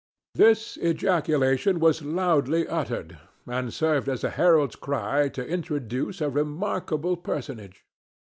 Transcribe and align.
This 0.33 0.77
ejaculation 0.81 1.79
was 1.79 2.01
loudly 2.01 2.67
uttered, 2.67 3.19
and 3.45 3.71
served 3.71 4.09
as 4.09 4.23
a 4.23 4.31
herald's 4.31 4.75
cry 4.75 5.29
to 5.29 5.45
introduce 5.47 6.21
a 6.21 6.29
remarkable 6.31 7.15
personage. 7.15 7.85